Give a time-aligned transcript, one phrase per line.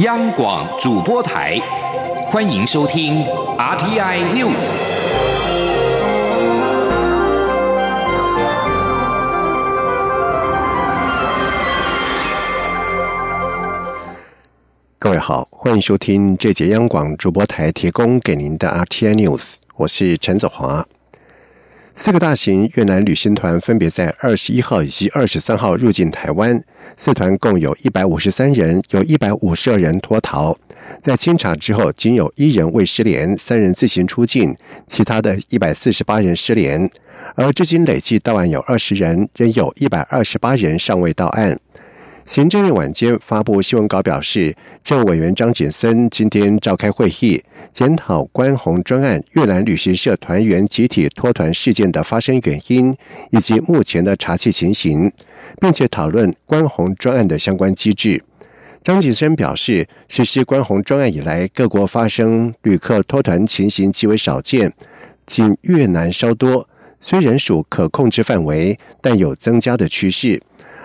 [0.00, 1.56] 央广主播台，
[2.26, 3.24] 欢迎收听
[3.56, 4.72] RTI News。
[14.98, 20.84] 各位好，欢迎收听这节央广主播台提供给您的 RTI News，我是陈子华。
[21.96, 26.60] 四个大型越南旅行团分别在二十一号以及二十三号入境台湾，
[26.96, 30.58] 四团共有一百五十三人，有一百五十二人脱逃。
[31.00, 34.54] 在清查之后，仅有一人未失联，三人自行出境，
[34.88, 36.90] 其他的一百四十八人失联。
[37.36, 41.58] 而至今累计到案有二十人，仍有一百二十八人尚未到案。
[42.24, 52.96] 行政院晚间发布新闻稿表示，政务委员张景森今天召开会议，检讨关宏专案越南旅行社团员集体脱团事件的发生原因
[53.30, 55.12] 以及目前的查缉情形，
[55.60, 58.24] 并且讨论关宏专案的相关机制。
[58.82, 64.72] 张景森表示，实施关宏专案以来，各国发生旅客脱团情形极为少见，
[65.26, 66.66] 仅越南稍多，
[67.00, 70.40] 虽然属可控制范围，但有增加的趋势。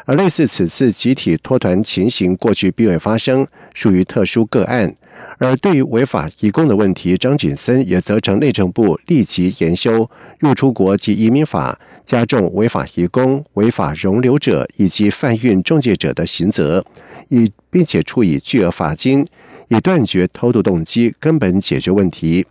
[0.10, 4.96] 而类似此次集体脱团情形，过去并未发生，属于特殊个案。
[5.38, 16.84] 而对于违法移工的问题，张景森也责成内政部立即研修入出国及移民法，加重违法移工、违法容留者以及贩运中介者的刑责，
[17.28, 19.23] 以并且处以巨额罚金，
[19.68, 22.48] 以断绝偷渡动机，根本解决问题。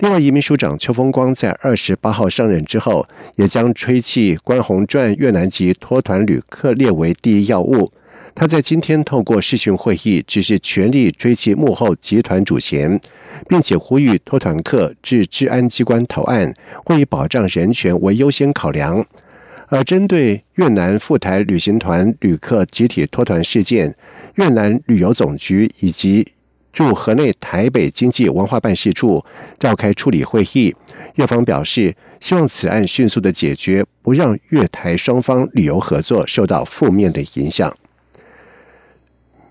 [0.00, 7.92] 另外，移民署长邱风光在二十八号上任之后，也将吹气关宏传越南籍脱团旅客列为第一要务。
[8.34, 13.00] 他在今天透过视讯会议，只是全力追击幕后集团主嫌，
[13.48, 16.52] 并且呼吁脱团客至治安机关投案，
[16.84, 19.06] 会以保障人权为优先考量。
[19.68, 23.94] 而针对越南赴台旅行团旅客集体脱团事件，
[24.34, 26.26] 越南旅游总局以及
[26.74, 29.24] 驻河内台北经济文化办事处
[29.60, 30.74] 召开处理会议，
[31.14, 37.72] 越方表示希望此案迅速的解决，不让越台双方旅游合作受到负面的影响。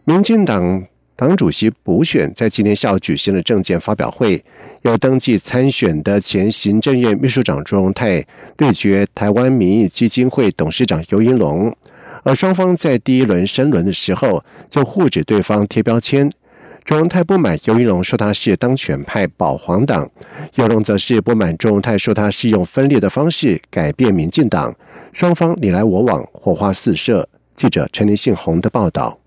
[0.04, 0.86] 民进党
[1.16, 4.44] 党主席补选在今天下午举行了政见发表会，
[4.82, 8.26] 有登记参选的前行政院秘书长朱荣泰
[8.58, 11.74] 对决台湾民意基金会董事长尤英龙，
[12.24, 16.30] 而双方在第一轮申轮的时候就互指对方贴标签。
[16.84, 20.10] 朱荣泰不满尤一龙说他是当权派保皇党，
[20.56, 24.76] 尤龙则是不满朱荣泰说他是用分裂的方式改变民进党，
[25.14, 27.28] 双方你来我往，火花四射。
[27.54, 29.23] 记者陈林信宏的报道。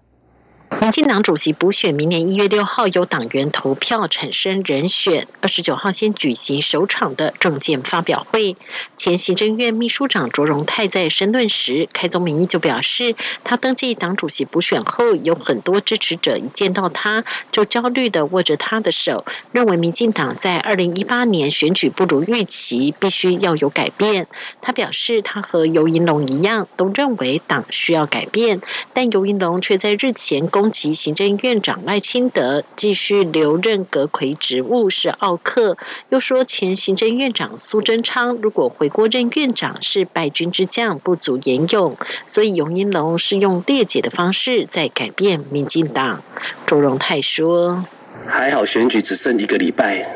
[0.69, 8.56] 民进党主席补选明年一月六号由党员投票产生人选，二十九号先举行首场的证件发表会。
[8.97, 24.26] 前行政院秘书长卓荣泰在申论时，开宗明义就表示，他登记党主席补选后，有很多支持者一见到他就焦虑的握着他的手，认为民进党在二零一八年选举不如预期，必须要有改变。
[24.60, 28.60] 他表示，他和尤银龙一样，都认为党需要改变，
[28.93, 30.67] 但尤银龙却在日前公。
[30.77, 35.78] 其行政院长赖清德继续留任阁魁职务是奥克，
[36.11, 41.97] 又说前行政院长苏贞昌如果回国任院长是败军之将，不足言用，
[42.27, 46.22] 所以永英龙是用列解的方式在改变民进党。
[46.67, 47.87] 周荣泰说
[48.28, 50.06] ：“还好选举只剩一个礼拜，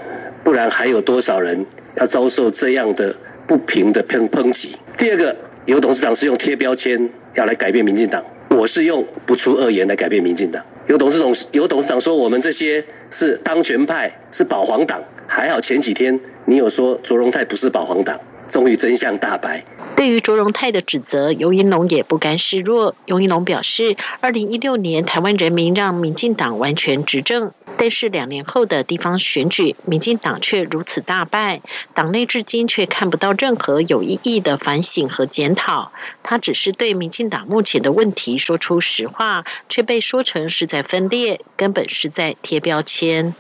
[0.45, 1.65] 不然还有多少人
[1.97, 4.77] 要遭受这样的不平的抨抨击？
[4.99, 5.35] 第二个，
[5.65, 8.23] 有董事长是用贴标签要来改变民进党。”
[8.61, 10.63] 我是用不出恶言来改变民进党。
[10.87, 15.03] 有董事长有董事长说我们这些是当权派，是保皇党。
[15.27, 19.65] 还好前几天你有说卓荣泰不是保皇党，终于真相大白。
[19.97, 22.95] 对于卓荣泰的指责，尤银龙也不甘示弱。
[23.07, 31.61] 尤银龙表示，二零一六年台湾人民让民进党完全执政，但是两年后的地方选举，民进党却如此大败，
[31.95, 35.93] 党内至今却看不到任何有意义的反省和检讨。
[36.23, 43.35] 他只是对民进党目前的问题说出实话，却被说成是在分裂，根本是在贴标签。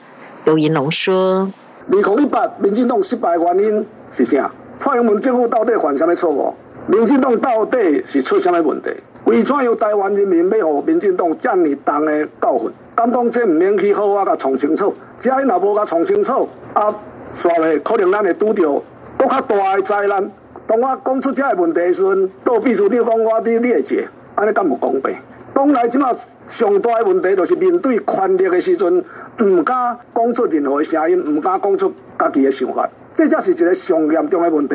[0.44, 1.50] 尤银龙说
[1.90, 6.54] ：“二零一八民进党失败原因是啥？”蔡英文政府到底犯什么错误？
[6.86, 8.88] 民进党到底是出什么问题？
[9.26, 12.26] 为怎样台湾人民要互民进党这么重的。
[12.40, 12.70] 教训？
[12.94, 14.94] 敢讲这毋免去好啊，甲创清楚。
[15.18, 16.88] 只要若无甲创清楚，啊，
[17.34, 18.82] 煞未可能咱会拄到
[19.18, 19.82] 更较大的。
[19.82, 20.30] 灾难。
[20.66, 25.14] 当我讲出这个问题时阵，都秘书长讲我伫列解，安尼敢无公平？
[25.52, 26.10] 当来即马
[26.46, 27.04] 上大的。
[27.04, 28.58] 问题，就是面对权力的。
[28.58, 29.04] 时阵，
[29.42, 34.74] 唔敢讲出任何声音，唔敢讲出家己的想法，这才是一个上严重的问题。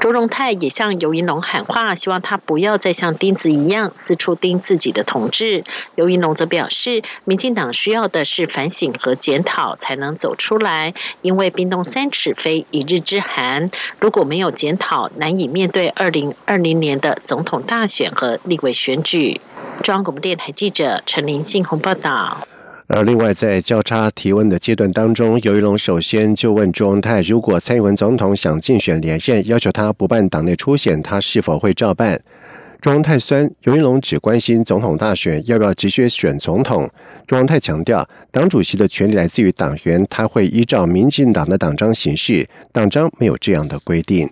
[0.00, 5.64] 卓荣泰也向尤银龙喊话，希望他不要再像钉子一样四处钉自己的同志。
[5.94, 10.94] 尤银龙则表示，民进党需要的是反省和检讨，才能走出来。
[11.22, 13.70] 因为冰冻三尺非一日之寒，
[14.00, 19.40] 如果没有检讨，难以面对二零二零年的总统大选和立委选举。
[19.82, 22.38] 中央广播电台记者陈林信鸿报道。
[22.88, 32.22] 而另外，在交叉提问的阶段当中，尤玉龙首先就问朱荣泰：如果蔡英文总统想竞选连任，要求他不办党内初选，他是否会照办？
[32.80, 36.88] 朱荣泰酸，尤玉龙只关心总统大选要不要直接选总统。
[37.26, 44.30] 朱荣泰强调，党主席的权利来自于党员，他会依照民进党的党章行事，党章没有这样的规定。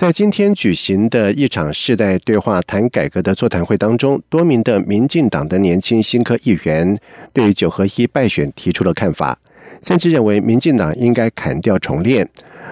[0.00, 6.98] 在今天举行的一场世代对话谈改革的座谈会当中，多名的民进党的年轻新科议员
[7.34, 9.38] 对九合一败选提出了看法，
[9.82, 12.26] 甚至认为民进党应该砍掉重练。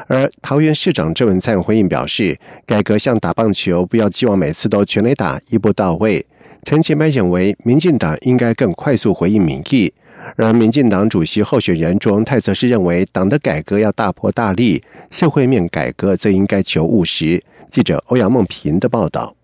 [0.07, 2.35] 而桃园市长郑文灿回应表示，
[2.65, 6.25] 改革像打棒球，不要寄望每次都全垒打一步到位。
[6.63, 9.93] 陈其迈认为，民进党应该更快速回应民意。
[10.37, 17.43] 然而民进党主席候选人庄泰则是认为，党的改革要大破大立，社会面改革则应该求务实。
[17.67, 19.38] 记者欧阳梦平的报道。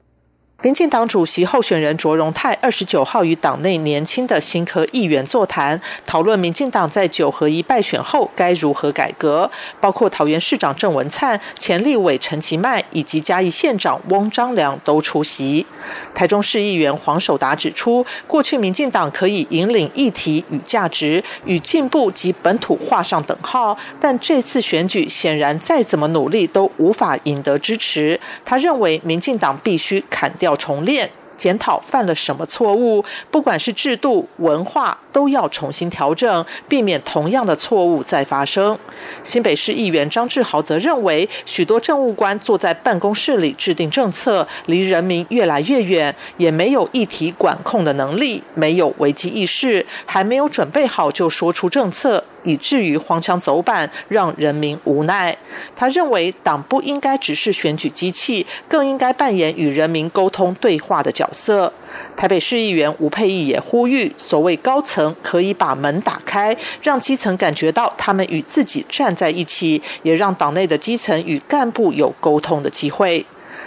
[0.65, 15.67] 民进党主席候选人卓荣泰二十九号与党内年轻的新科议员座谈，讨论民进党在九合一败选后该如何改革，包括桃园市长郑文灿、前立委陈其迈以及嘉义县长翁章良都出席。
[16.15, 28.19] 台中市议员黄守达指出，过去民进党可以引领议题与价值与进步及本土画上等号，但这次选举显然再怎么努力都无法赢得支持。
[28.47, 30.54] 他认为民进党必须砍掉。
[30.57, 31.11] 重练。
[31.37, 38.79] 检讨犯了什么错误，不管是制度、文化，都要重新调整，避免同样的错误再发生。
[39.23, 55.37] 新北市议员张志豪则认为，许多政务官坐在办公室里制定政策，离人民越来越远，也没有议题管控的能力，没有危机意识，还没有准备好就说出政策，以至于荒腔走板，让人民无奈。
[55.75, 61.24] 他认为，党不应该只是选举机器，更应该扮演与人民沟通对话的角。
[61.25, 61.73] 角色，
[62.17, 73.25] 台北市议员吴佩义也呼吁，所谓高层可以把门打开，让基层感觉到他们与自己站在一起，也让党内的基层与干部有沟通的机会。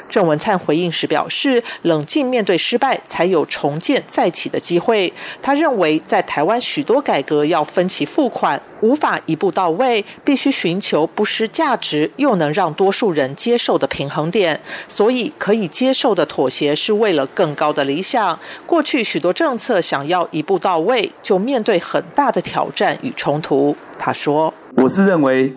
[0.09, 5.11] 郑文灿回应时表示，冷静面对失败，才有重建再起的机会。
[5.41, 14.59] 他认为，在台湾许多改革要分期付款，无法一步到位，必须寻求不失价值又能让多数人接受的平衡点。
[14.87, 18.39] 所以，可以接受的妥协是为了更高的理想。
[18.65, 23.75] 过去许多政策想要一步到位，就面对很大的挑战与冲突。
[23.99, 25.53] 他说：“我是认为，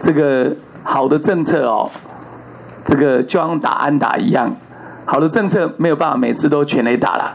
[0.00, 1.90] 这个好的政策哦。”
[2.84, 4.54] 这个就像打安打一样，
[5.04, 7.34] 好的政策没有办法每次都全垒打了，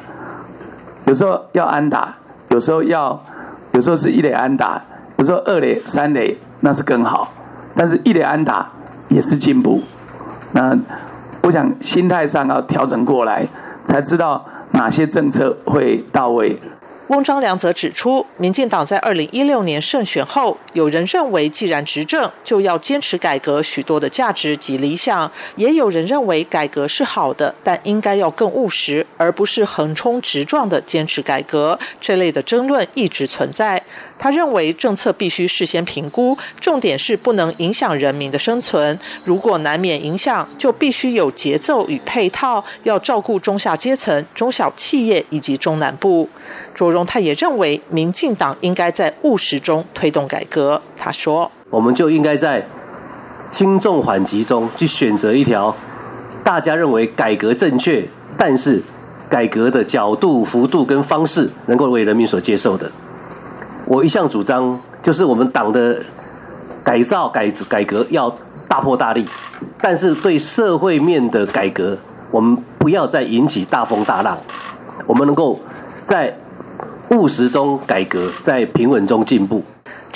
[1.05, 2.15] 有时候要安打，
[2.49, 3.21] 有时候要，
[3.73, 4.81] 有时候是一垒安打，
[5.17, 7.31] 有时候二垒、三垒那是更好，
[7.75, 8.67] 但是一垒安打
[9.09, 9.81] 也是进步。
[10.51, 10.77] 那
[11.43, 13.47] 我想心态上要调整过来，
[13.85, 16.59] 才知道哪些政策会到位。
[17.07, 25.25] 翁章良则指出，民进党在二零一六年胜选后，有人认为既然执政，就要坚持改革许多的价值及理想；
[25.55, 31.79] 也有人认为改革是好的，但应该要更务实，而不是横冲直撞的坚持改革。
[32.01, 33.81] 这类的争论一直存在。
[34.19, 38.99] 他认为政策必须事先评估，重点是不能影响人民的生存。
[39.23, 46.27] 如果难免影响，就必须有节奏与配套，要照顾中下阶层、中小企业以及中南部。
[46.73, 50.81] 卓荣泰也认为，民进党应该在务实中推动改革。
[50.97, 52.65] 他说：“我们就应该在
[53.51, 55.75] 轻重缓急中去选择一条
[56.43, 58.03] 大家认为改革正确，
[58.35, 58.81] 但是
[59.29, 62.89] 改革的角度、幅度跟方式能够为人民所接受的。
[63.85, 66.01] 我一向主张，就是我们党的
[66.83, 68.35] 改造、改改革要
[68.67, 69.23] 大破大立，
[69.79, 71.95] 但是对社会面的改革，
[72.31, 74.35] 我们不要再引起大风大浪，
[75.05, 75.59] 我们能够
[76.07, 76.35] 在。”
[77.11, 79.63] 务实中改革，在平稳中进步。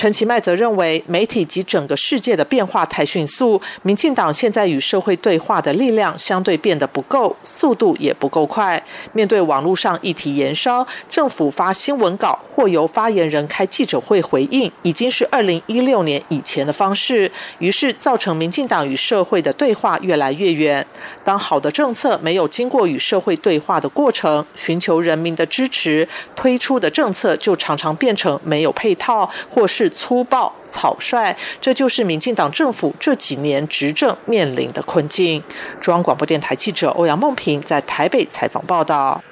[0.02, 8.84] 陈其迈则认为，媒体及整个世界的变化太迅速，民进党现在与社会对话的力量相对变得不够，速度也不够快。
[9.14, 17.32] 面对网络上议题延烧，政府发新闻稿或由发言人开记者会回应，已经是二零一六年以前的方式。
[17.60, 20.84] 于是造成民进党与社会的对话越来越远。
[21.24, 29.91] 当好的政策没有经过与社会对话的过程，寻求人民的支持，推出的政策就常常变成没有配套，或是。
[29.94, 35.42] 粗暴草率，这就是民进党政府这几年执政面临的困境。
[35.80, 39.24] 中央广播电台记者欧阳梦平在台北采访报道。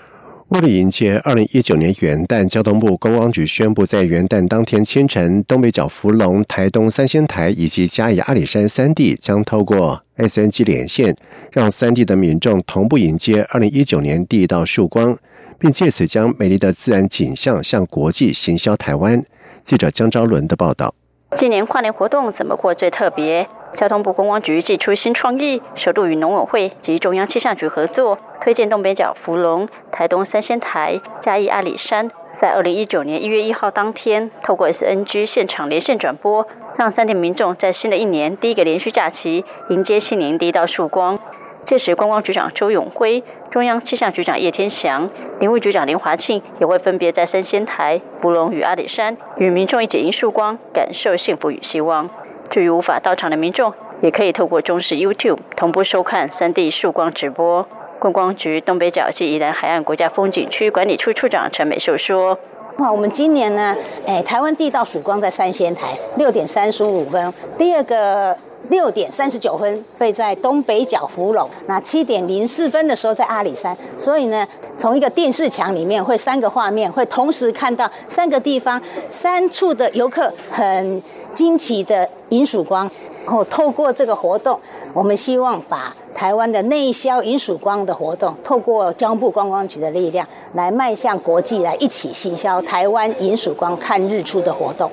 [0.50, 11.16] 为了迎接二零一九年元旦，交通部观光局宣布，在元旦当天清晨，东北角福隆、台东三仙台以及嘉义阿里山三地将透过 SNG 连线，
[11.51, 15.16] 让三地的民众同步迎接二零一九年第一道曙光，
[15.60, 19.24] 并借此将美丽的自然景象向国际行销台湾。
[19.63, 20.94] 记者江昭伦的报道。
[21.38, 23.48] 今年跨年活动怎么过最特别？
[23.72, 36.48] 交通部观光局祭出新创意，首度与农委会及中央气象局合作，推荐东北角福隆、台东三仙台、嘉义阿里山，在二零一九年一月一号当天，透过 SNG 现场连线转播，
[36.79, 41.20] 让三地民众在新的一年第一个连续假期迎接新年第一道曙光。
[41.66, 52.10] 届时，观光局长周永辉、中央气象局长叶天祥、林务局长林华庆也会分别在三仙台、福隆与阿里山，与民众一起迎曙光，感受幸福与希望。
[52.50, 57.68] 至于无法到场的民众，也可以透过中视 YouTube 同步收看三 D 曙光直播。
[58.00, 62.39] 观光局东北角暨宜兰海岸国家风景区管理处处长陈美秀说
[62.80, 63.75] ：“哇，我们今年呢，
[64.08, 65.88] 哎，台湾地道曙光在三仙台
[66.18, 68.36] 六点三十五分，第二个。”
[68.68, 74.46] 六点三十九分会在东北角福隆，那七点零四分的时候在阿里山，所以呢，
[74.78, 81.01] 从一个电视墙里面会三个画面，会同时看到三个地方三处的游客很
[81.34, 82.89] 惊奇的迎曙光。
[83.25, 84.60] 然后透过这个活动，
[84.92, 94.89] 我们希望把台湾的内销迎曙光的活动，透过交通部观光局的力量，来迈向国际，来一起行销台湾迎曙光看日出的活动。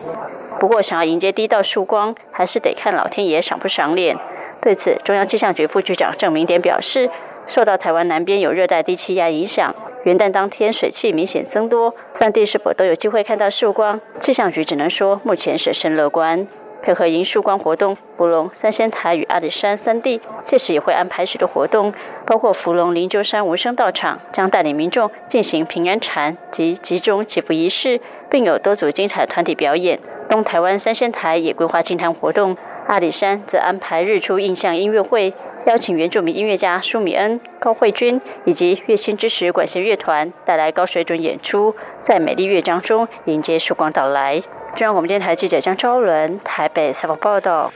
[0.59, 4.17] 不过，想要迎接第一道曙光，还是得看老天爷赏不赏脸。
[4.61, 7.11] 对此，中央气象局副局长郑明典表示，
[7.47, 14.01] 受到台湾南边有热带低气压影响，元旦当天水汽明显增多，三地是否都有机会看到曙光？
[14.19, 16.47] 气象局只能说，目前审慎乐观。
[16.87, 21.93] 配合迎曙光活动，福隆、三仙台与阿里山三地届时也会安排许多活动，
[22.25, 28.00] 包括福隆灵鹫山无声道场将带领民众进行平安禅及集中祈福仪式，
[28.31, 29.99] 并有多组精彩团体表演。
[30.28, 35.35] 东台湾三仙台也规划清谈活动，阿里山则安排日出印象音乐会，
[35.66, 44.40] 邀请原住民音乐家舒米恩、高慧君以及乐清之时管弦乐团带来高水准演出，在美丽乐章中迎接曙光到来。
[44.76, 47.73] 中央广播电台记者张昭伦台北采访报道。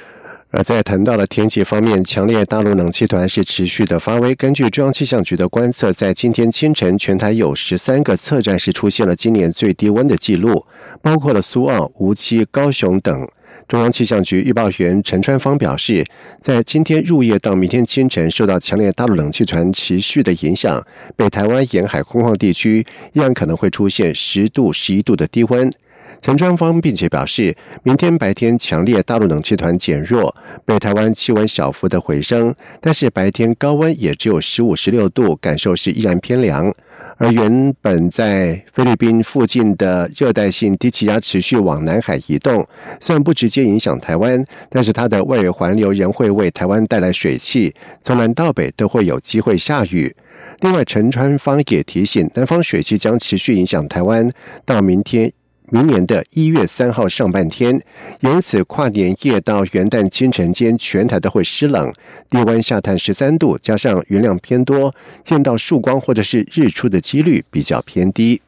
[0.50, 4.35] 而在谈到了天气方面，强烈大陆冷气团是持续的发威。
[4.35, 10.66] 根据中央气象局的观测，在今天清晨，全台有十三个测站是出现了今年最低温的记录，
[11.00, 13.26] 包括了苏澳、无锡、高雄等。
[13.66, 16.04] 中央气象局预报员陈川芳表示，
[16.42, 20.85] 在今天入夜到明天清晨，受到强烈大陆冷气团持续的影响，
[21.16, 25.73] 北台湾沿海空旷地区依然可能会出现十度、十一度的低温。
[26.21, 36.73] 陈川芳并且表示，明天白天强烈大陆冷气团减弱，北台湾气温小幅的回升，但是白天高温也只有十五、十六度，感受是依然偏凉。
[37.17, 42.67] 而原本在菲律宾附近的热带性低气压持续往南海移动，
[42.99, 50.14] 虽然不直接影响台湾，但是它的外围环流仍会为台湾带来水汽，从南到北都会有机会下雨。
[50.61, 54.31] 另外，陈川芳也提醒，南方水汽将持续影响台湾，
[54.64, 55.33] 到明天。
[55.71, 57.81] 明年的一月三号上半天，
[58.21, 61.93] 由此跨年夜到元旦清晨间，全台都会湿冷，
[62.29, 68.43] 低温下探十三度，加上云量偏多，见到曙光或者是日出的几率比较偏低。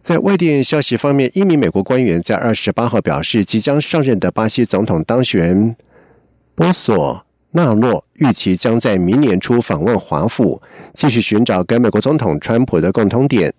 [0.00, 5.74] 在外电消息方面，一名美国官员在二十八号表示，即将上任的巴西总统当选
[6.54, 13.52] 波索纳洛预期将在明年初访问华府，继续寻找跟美国总统川普的共通点。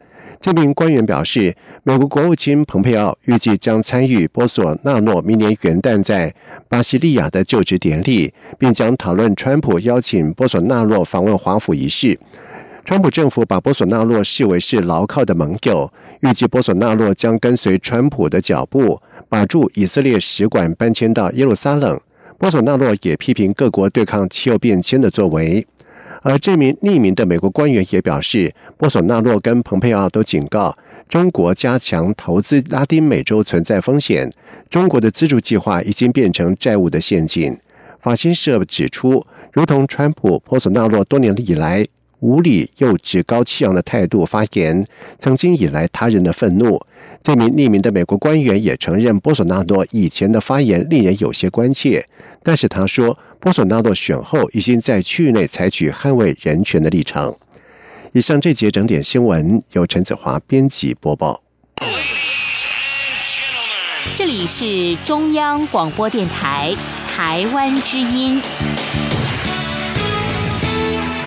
[0.47, 6.33] 这名官员表示，美国国务卿蓬佩奥预计将参与波索纳诺明年元旦在
[6.69, 12.17] 巴西利亚的就职典礼，并将讨论川普邀请波索纳诺访问华府一事。
[12.85, 21.99] 川普政府把波索纳洛视为是牢靠的盟友，预计波索纳洛将跟随川普的脚步，把驻以色列使馆搬迁到耶路撒冷。
[22.37, 25.67] 波索纳洛也批评各国对抗气候变迁的作为。
[26.21, 34.31] 而这名匿名的美国官员也表示，波索纳洛跟蓬佩奥都警告中国加强投资拉丁美洲存在风险，
[34.69, 37.57] 中国的资助计划已经变成债务的陷阱。
[37.99, 41.87] 法新社指出，如同川普、波索纳洛多年以来。
[42.19, 44.83] 无理又趾高气扬的态度发言，
[45.19, 46.81] 曾经引来他人的愤怒。
[47.21, 52.03] 这名匿名的美国官员也承认，波索纳多以前的发言令人有些关切。
[52.41, 57.35] 但是他说，波索纳多选后已经在区域内采取捍卫人权的立场。
[58.13, 61.43] 以上这节整点新闻由陈子华编辑播报。
[64.15, 66.75] 这里是中央广播电台
[67.07, 68.41] 台湾之音。